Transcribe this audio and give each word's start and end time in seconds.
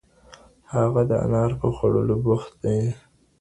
هغه 0.73 1.01
د 1.09 1.11
انار 1.25 1.51
په 1.59 1.67
خوړلو 1.75 2.15
بوخت 2.25 2.51
دی. 2.63 2.79